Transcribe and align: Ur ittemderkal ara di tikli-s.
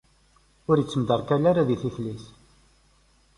Ur 0.69 0.77
ittemderkal 0.79 1.43
ara 1.51 1.67
di 1.67 1.75
tikli-s. 1.81 2.25